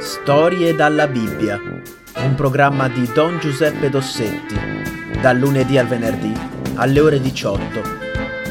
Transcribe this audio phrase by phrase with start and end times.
[0.00, 4.54] Storie dalla Bibbia, un programma di Don Giuseppe Dossetti,
[5.20, 6.32] dal lunedì al venerdì
[6.76, 7.82] alle ore 18,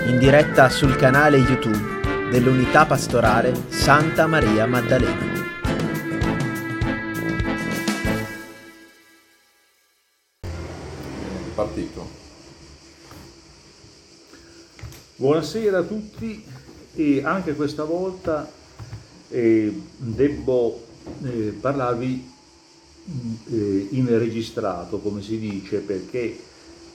[0.09, 5.25] in diretta sul canale YouTube dell'Unità Pastorale Santa Maria Maddalena.
[11.55, 12.07] Partito.
[15.15, 16.45] Buonasera a tutti
[16.93, 18.47] e anche questa volta
[19.29, 20.85] eh, devo
[21.23, 22.31] eh, parlarvi
[23.51, 26.37] eh, in registrato, come si dice, perché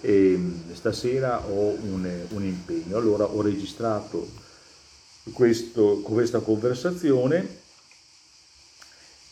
[0.00, 2.96] ehm, stasera ho un, un, impegno.
[2.96, 4.28] Allora ho registrato
[5.32, 7.62] questo, questa conversazione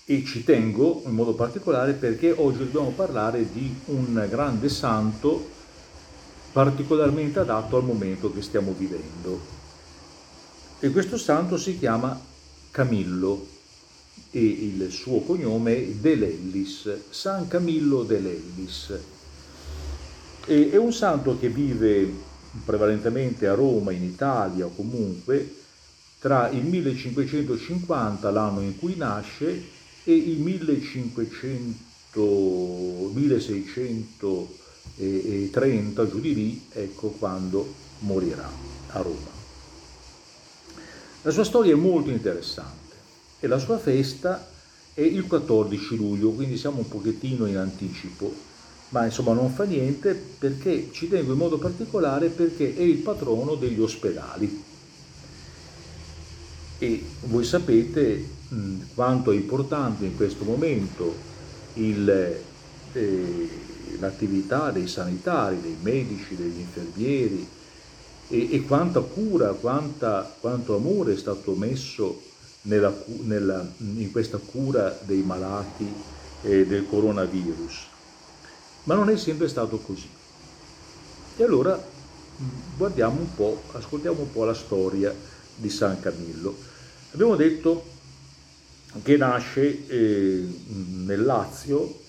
[0.05, 5.61] e ci tengo in modo particolare perché oggi dobbiamo parlare di un grande santo
[6.53, 9.61] particolarmente adatto al momento che stiamo vivendo.
[10.81, 12.19] E questo santo si chiama
[12.71, 13.47] Camillo
[14.35, 18.99] e il suo cognome è Delellis, San Camillo Delellis.
[20.47, 22.11] E è un santo che vive
[22.65, 25.57] prevalentemente a Roma, in Italia o comunque,
[26.19, 29.65] tra il 1550, l'anno in cui nasce,
[30.05, 38.51] e il 1500, 1630, giù di lì, ecco quando morirà
[38.89, 39.31] a Roma.
[41.21, 42.82] La sua storia è molto interessante
[43.43, 44.49] e la sua festa
[44.95, 48.33] è il 14 luglio, quindi siamo un pochettino in anticipo,
[48.91, 53.57] ma insomma non fa niente perché ci tengo in modo particolare perché è il patrono
[53.57, 54.63] degli ospedali.
[56.79, 61.13] E voi sapete mh, quanto è importante in questo momento
[61.75, 62.37] il,
[62.93, 63.49] eh,
[63.99, 67.45] l'attività dei sanitari, dei medici, degli infermieri
[68.29, 72.31] e, e quanta cura, quanta, quanto amore è stato messo
[72.63, 75.91] nella, nella, in questa cura dei malati
[76.43, 77.87] eh, del coronavirus.
[78.85, 80.09] Ma non è sempre stato così.
[81.37, 81.81] E allora
[82.77, 85.15] guardiamo un po', ascoltiamo un po' la storia
[85.55, 86.57] di San Camillo.
[87.13, 87.91] Abbiamo detto
[89.03, 90.47] che nasce eh,
[91.05, 92.01] nel Lazio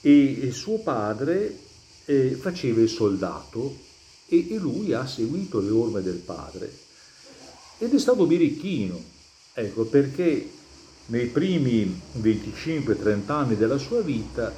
[0.00, 1.58] e suo padre
[2.04, 3.76] eh, faceva il soldato
[4.26, 6.80] e, e lui ha seguito le orme del padre
[7.78, 9.11] ed è stato birichino
[9.54, 10.50] Ecco, perché
[11.06, 14.50] nei primi 25-30 anni della sua vita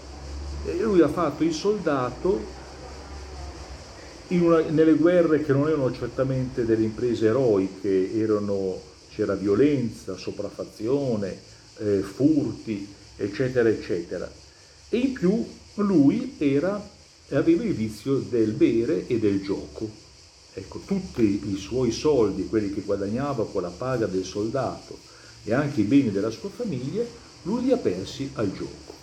[0.67, 2.63] eh, lui ha fatto il soldato
[4.29, 11.39] una, nelle guerre che non erano certamente delle imprese eroiche, erano, c'era violenza, sopraffazione,
[11.79, 14.31] eh, furti, eccetera, eccetera.
[14.89, 15.45] E in più
[15.77, 16.81] lui era,
[17.31, 20.04] aveva il vizio del bere e del gioco.
[20.57, 24.97] Ecco, tutti i suoi soldi, quelli che guadagnava con la paga del soldato
[25.43, 27.05] e anche i beni della sua famiglia,
[27.43, 28.95] lui li ha persi al gioco.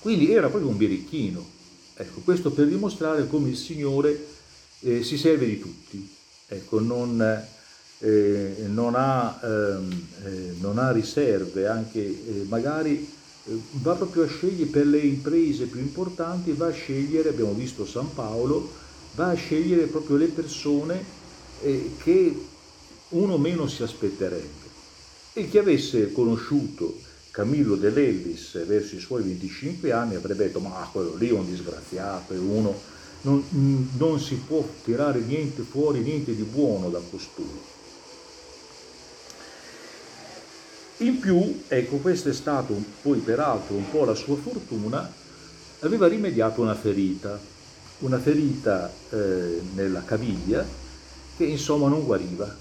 [0.00, 1.58] Quindi era proprio un birichino.
[1.94, 4.26] Ecco, questo per dimostrare come il Signore
[4.80, 6.16] eh, si serve di tutti.
[6.48, 7.20] Ecco, non,
[8.00, 13.08] eh, non, ha, ehm, eh, non, ha, riserve, anche eh, magari
[13.44, 17.86] eh, va proprio a scegliere per le imprese più importanti, va a scegliere, abbiamo visto
[17.86, 21.04] San Paolo, va a scegliere proprio le persone
[21.62, 22.46] eh, che
[23.10, 24.68] uno meno si aspetterebbe.
[25.32, 26.98] E chi avesse conosciuto
[27.30, 31.46] Camillo De Lellis verso i suoi 25 anni avrebbe detto ma quello lì è un
[31.46, 32.78] disgraziato, è uno,
[33.22, 37.78] non, non si può tirare niente fuori, niente di buono da costui.
[40.98, 45.10] In più, ecco, questa è stata poi peraltro un po' la sua fortuna,
[45.80, 47.40] aveva rimediato una ferita,
[48.00, 50.66] una ferita eh, nella caviglia
[51.36, 52.54] che insomma non guariva.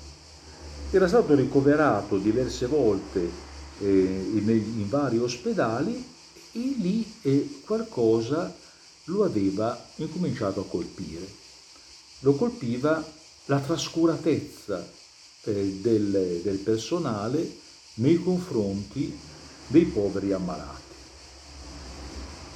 [0.91, 3.19] Era stato ricoverato diverse volte
[3.79, 6.03] eh, in, in, vari ospedali
[6.51, 8.53] e lì eh, qualcosa
[9.05, 11.27] lo aveva incominciato a colpire.
[12.19, 13.03] Lo colpiva
[13.45, 14.85] la trascuratezza
[15.44, 17.57] eh, del, del personale
[17.95, 19.18] nei confronti
[19.68, 20.77] dei poveri ammalati.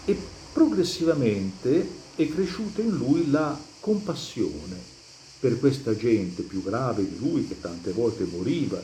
[0.06, 0.18] E
[0.52, 4.92] progressivamente è cresciuta in lui la compassione
[5.40, 8.82] per questa gente più grave di lui che tante volte moriva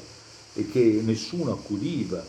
[0.55, 2.25] e che nessuno accudiva,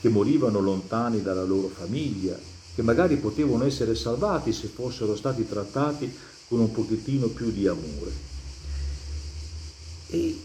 [0.00, 2.36] che morivano lontani dalla loro famiglia,
[2.74, 6.12] che magari potevano essere salvati se fossero stati trattati
[6.48, 8.10] con un pochettino più di amore.
[10.08, 10.40] E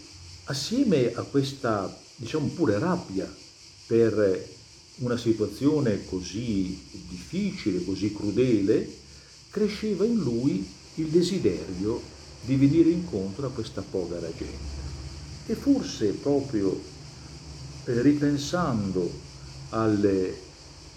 [0.46, 3.34] assieme a questa, diciamo pure rabbia
[3.88, 4.48] per
[4.98, 9.00] una situazione così difficile, così crudele,
[9.52, 10.66] cresceva in lui
[10.96, 12.02] il desiderio
[12.44, 14.80] di venire incontro a questa povera gente.
[15.46, 16.80] E forse proprio
[17.86, 19.12] eh, ripensando
[19.70, 20.36] alle,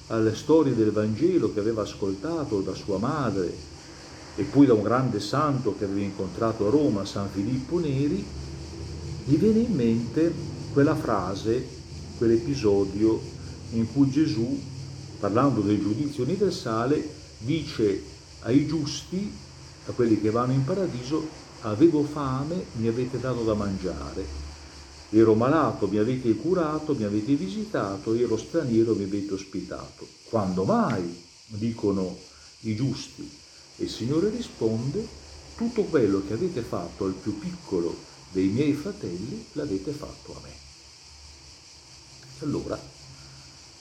[0.06, 3.52] alle storie del Vangelo che aveva ascoltato da sua madre
[4.36, 8.24] e poi da un grande santo che aveva incontrato a Roma, San Filippo Neri,
[9.26, 10.32] gli viene in mente
[10.72, 11.66] quella frase,
[12.18, 13.20] quell'episodio
[13.72, 14.60] in cui Gesù,
[15.18, 17.08] parlando del giudizio universale,
[17.38, 18.12] dice
[18.44, 19.30] ai giusti,
[19.86, 21.28] a quelli che vanno in paradiso,
[21.60, 24.24] avevo fame, mi avete dato da mangiare,
[25.10, 30.06] ero malato, mi avete curato, mi avete visitato, ero straniero, mi avete ospitato.
[30.24, 31.22] Quando mai?
[31.46, 32.18] dicono
[32.60, 33.30] i giusti.
[33.76, 35.06] E il Signore risponde,
[35.56, 37.94] tutto quello che avete fatto al più piccolo
[38.30, 40.52] dei miei fratelli l'avete fatto a me.
[42.40, 42.80] Allora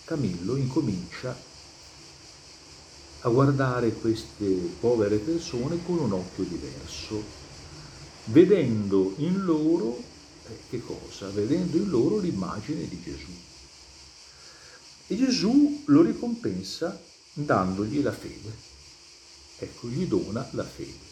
[0.05, 1.35] Camillo incomincia
[3.25, 4.45] a guardare queste
[4.79, 7.23] povere persone con un occhio diverso,
[8.25, 9.97] vedendo in loro
[10.47, 11.29] eh, che cosa?
[11.29, 13.31] Vedendo in loro l'immagine di Gesù.
[15.07, 16.99] E Gesù lo ricompensa
[17.33, 18.71] dandogli la fede.
[19.59, 21.11] Ecco, gli dona la fede.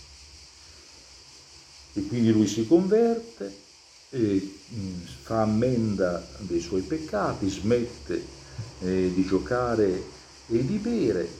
[1.93, 3.59] E quindi lui si converte,
[4.09, 8.25] e, mm, fa ammenda dei suoi peccati, smette
[8.79, 10.03] eh, di giocare
[10.47, 11.39] e di bere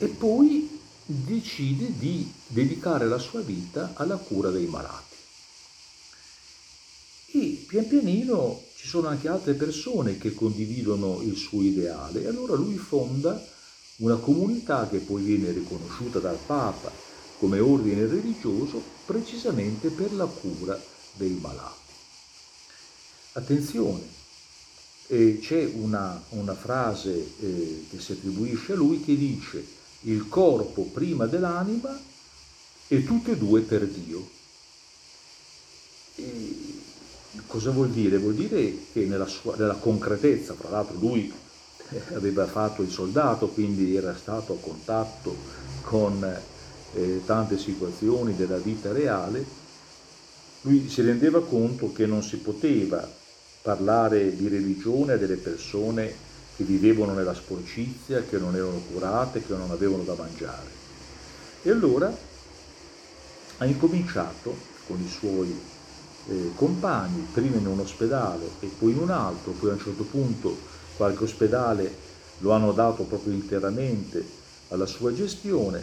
[0.00, 5.16] e poi decide di dedicare la sua vita alla cura dei malati.
[7.32, 12.54] E pian pianino ci sono anche altre persone che condividono il suo ideale e allora
[12.54, 13.46] lui fonda
[13.96, 16.90] una comunità che poi viene riconosciuta dal Papa
[17.38, 20.80] come ordine religioso precisamente per la cura
[21.14, 21.78] dei malati.
[23.32, 24.02] Attenzione,
[25.08, 30.82] eh, c'è una, una frase eh, che si attribuisce a lui che dice il corpo
[30.82, 31.98] prima dell'anima
[32.88, 34.28] e tutte e due per Dio.
[36.16, 36.70] E
[37.46, 38.18] Cosa vuol dire?
[38.18, 41.32] Vuol dire che nella, sua, nella concretezza, fra l'altro lui
[42.14, 45.36] aveva fatto il soldato, quindi era stato a contatto
[45.82, 46.24] con
[46.94, 49.44] eh, tante situazioni della vita reale,
[50.62, 53.08] lui si rendeva conto che non si poteva
[53.62, 56.28] parlare di religione a delle persone
[56.60, 60.68] che vivevano nella sporcizia, che non erano curate, che non avevano da mangiare.
[61.62, 62.14] E allora
[63.56, 64.54] ha incominciato
[64.86, 65.58] con i suoi
[66.28, 70.02] eh, compagni, prima in un ospedale e poi in un altro, poi a un certo
[70.02, 70.54] punto
[70.96, 71.96] qualche ospedale
[72.40, 74.22] lo hanno dato proprio interamente
[74.68, 75.82] alla sua gestione,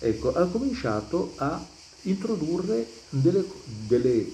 [0.00, 1.64] ecco, ha cominciato a
[2.02, 3.42] introdurre delle,
[3.86, 4.30] delle,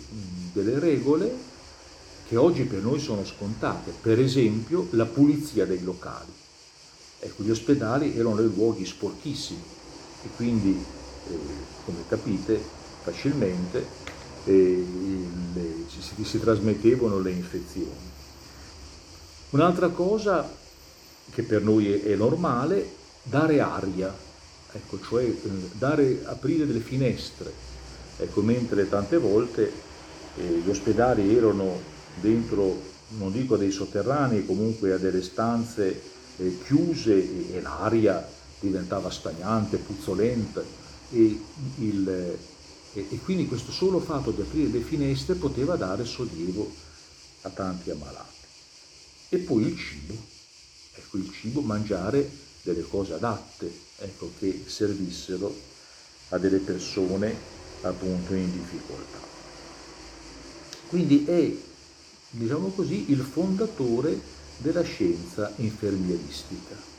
[0.52, 1.32] delle regole
[2.26, 6.32] che oggi per noi sono scontate, per esempio la pulizia dei locali.
[7.20, 9.62] Ecco, gli ospedali erano dei luoghi sporchissimi
[10.24, 10.70] e quindi,
[11.28, 11.38] eh,
[11.84, 12.60] come capite
[13.02, 14.02] facilmente,
[14.44, 14.86] e
[15.54, 18.12] le, si, si trasmettevano le infezioni.
[19.50, 20.50] Un'altra cosa
[21.30, 22.88] che per noi è, è normale,
[23.22, 24.14] dare aria,
[24.72, 25.36] ecco, cioè eh,
[25.72, 27.52] dare, aprire delle finestre,
[28.18, 29.72] ecco, mentre tante volte
[30.36, 32.80] eh, gli ospedali erano dentro,
[33.18, 36.02] non dico a dei sotterranei, comunque a delle stanze
[36.36, 38.26] eh, chiuse e, e l'aria
[38.60, 40.62] diventava stagnante, puzzolenta
[41.10, 41.40] e
[41.78, 42.08] il,
[42.94, 46.72] e, e quindi questo solo fatto di aprire le finestre poteva dare sollievo
[47.42, 48.32] a tanti ammalati.
[49.28, 50.14] E poi il cibo,
[50.94, 52.30] ecco il cibo, mangiare
[52.62, 55.54] delle cose adatte, ecco, che servissero
[56.30, 57.34] a delle persone
[57.82, 59.18] appunto in difficoltà.
[60.88, 61.52] Quindi è,
[62.36, 64.20] diciamo così, il fondatore
[64.58, 66.92] della scienza infermieristica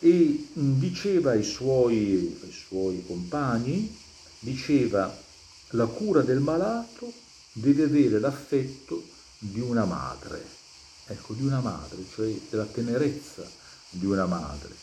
[0.00, 3.96] e diceva ai suoi, ai suoi compagni
[4.40, 5.14] diceva
[5.70, 7.12] la cura del malato
[7.52, 9.02] deve avere l'affetto
[9.38, 10.44] di una madre,
[11.06, 13.48] ecco, di una madre, cioè della tenerezza
[13.90, 14.74] di una madre.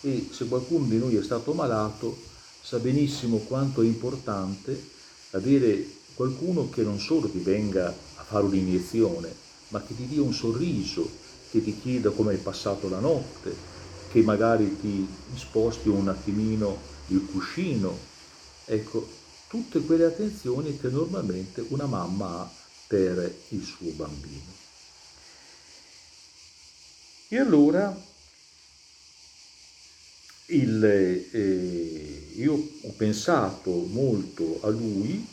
[0.00, 2.16] E se qualcuno di noi è stato malato,
[2.62, 4.90] sa benissimo quanto è importante
[5.30, 9.28] avere qualcuno che non solo ti venga a fare un'iniezione,
[9.68, 11.08] ma che ti dia un sorriso,
[11.50, 13.54] che ti chieda come hai passato la notte,
[14.10, 16.76] che magari ti sposti un attimino
[17.08, 18.10] il cuscino,
[18.64, 19.06] Ecco,
[19.48, 22.50] tutte quelle attenzioni che normalmente una mamma ha
[22.86, 24.60] per il suo bambino.
[27.28, 27.94] E allora
[30.46, 35.26] il, eh, io ho pensato molto a lui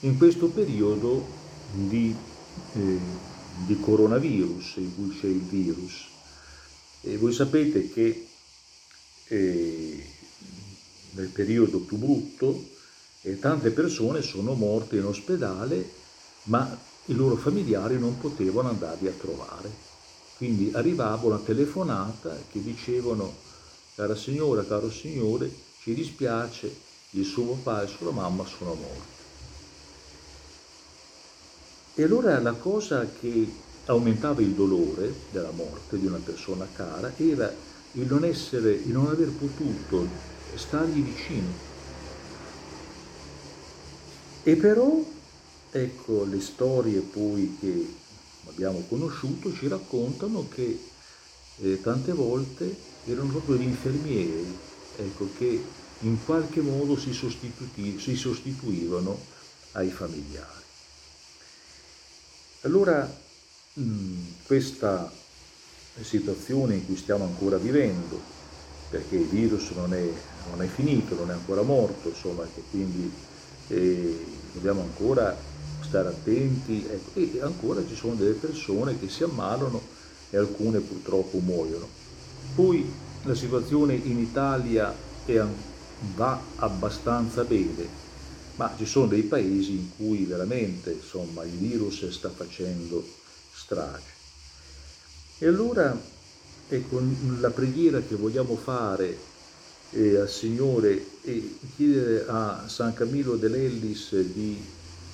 [0.00, 1.24] in questo periodo
[1.88, 2.14] di,
[2.74, 2.98] eh,
[3.66, 6.06] di coronavirus, in cui c'è il virus.
[7.02, 8.26] E voi sapete che
[9.28, 10.06] eh,
[11.12, 12.68] nel periodo più brutto
[13.22, 15.88] e tante persone sono morte in ospedale,
[16.44, 19.84] ma i loro familiari non potevano andarli a trovare.
[20.36, 23.34] Quindi arrivava una telefonata che dicevano,
[23.94, 26.74] cara signora, caro signore, ci dispiace,
[27.10, 29.15] il suo papà e la sua mamma sono morti.
[31.98, 33.48] E allora la cosa che
[33.86, 37.50] aumentava il dolore della morte di una persona cara era
[37.92, 40.06] il non essere, il non aver potuto
[40.56, 41.48] stargli vicino.
[44.44, 45.02] E però,
[45.72, 47.86] ecco, le storie poi che
[48.46, 50.78] abbiamo conosciuto ci raccontano che
[51.62, 52.74] eh, tante volte
[53.06, 54.54] erano proprio gli infermieri
[54.98, 55.58] ecco, che
[56.00, 59.16] in qualche modo si, si sostituivano
[59.72, 60.65] ai familiari.
[62.66, 63.08] Allora
[63.74, 63.82] mh,
[64.44, 65.08] questa
[66.00, 68.20] situazione in cui stiamo ancora vivendo,
[68.90, 70.04] perché il virus non è,
[70.50, 73.08] non è finito, non è ancora morto, insomma, che quindi
[73.68, 75.36] eh, dobbiamo ancora
[75.80, 79.80] stare attenti ecco, e ancora ci sono delle persone che si ammalano
[80.30, 81.86] e alcune purtroppo muoiono.
[82.52, 82.92] Poi
[83.22, 84.92] la situazione in Italia
[85.24, 85.40] è,
[85.98, 88.05] va abbastanza bene,
[88.56, 93.06] ma ci sono dei paesi in cui veramente insomma, il virus sta facendo
[93.52, 94.14] strage.
[95.38, 95.98] E allora
[96.68, 97.02] ecco,
[97.38, 99.16] la preghiera che vogliamo fare
[99.90, 104.58] eh, al Signore e chiedere a San Camillo dell'Ellis di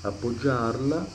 [0.02, 1.06] appoggiarla,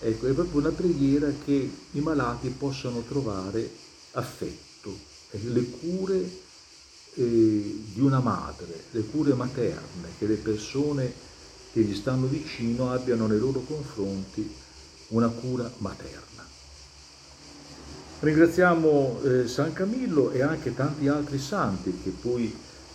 [0.00, 3.70] ecco, è proprio una preghiera che i malati possano trovare
[4.12, 4.96] affetto,
[5.30, 6.16] le cure
[7.14, 11.26] eh, di una madre, le cure materne, che le persone
[11.72, 14.54] che gli stanno vicino abbiano nei loro confronti
[15.08, 16.46] una cura materna.
[18.20, 22.52] Ringraziamo eh, San Camillo e anche tanti altri santi che poi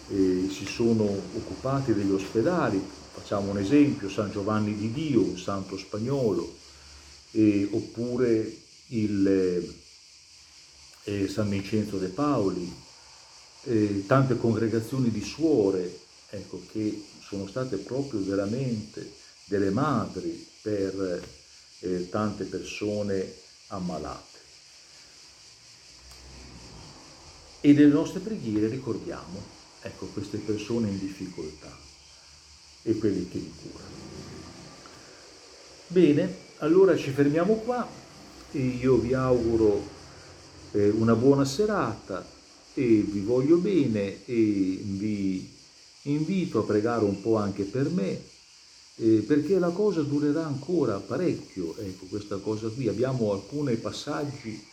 [0.09, 2.81] eh, si sono occupati degli ospedali.
[3.13, 6.53] Facciamo un esempio, San Giovanni di Dio, un santo spagnolo,
[7.31, 9.73] eh, oppure il,
[11.05, 12.73] eh, San Vincenzo de Paoli,
[13.63, 15.99] eh, tante congregazioni di suore
[16.29, 17.03] ecco, che
[17.33, 19.11] sono state proprio veramente
[19.45, 21.27] delle madri per
[21.79, 23.33] eh, tante persone
[23.67, 24.37] ammalate.
[27.61, 29.41] E nelle nostre preghiere ricordiamo
[29.81, 31.75] ecco, queste persone in difficoltà
[32.83, 34.01] e quelli che li curano.
[35.87, 38.01] Bene, allora ci fermiamo qua
[38.51, 39.81] io vi auguro
[40.73, 42.23] eh, una buona serata
[42.75, 45.52] e vi voglio bene e vi
[46.03, 48.31] invito a pregare un po' anche per me
[48.95, 52.87] eh, perché la cosa durerà ancora parecchio, ecco questa cosa qui.
[52.87, 54.63] Abbiamo alcuni passaggi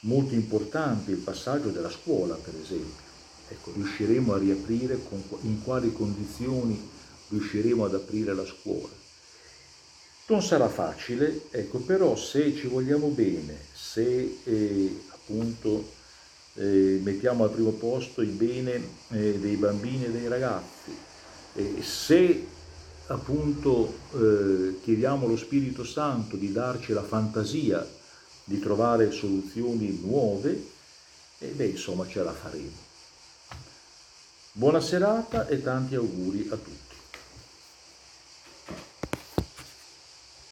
[0.00, 3.10] molto importanti, il passaggio della scuola per esempio.
[3.48, 6.80] Ecco, riusciremo a riaprire, con, in quali condizioni
[7.28, 9.00] riusciremo ad aprire la scuola.
[10.26, 15.00] Non sarà facile, ecco, però se ci vogliamo bene, se eh,
[17.02, 18.80] mettiamo al primo posto il bene
[19.10, 20.96] eh, dei bambini e dei ragazzi,
[21.82, 22.46] se
[23.08, 27.86] appunto eh, chiediamo allo Spirito Santo di darci la fantasia
[28.44, 30.70] di trovare soluzioni nuove,
[31.38, 32.90] e beh, insomma ce la faremo.
[34.52, 36.91] Buona serata e tanti auguri a tutti.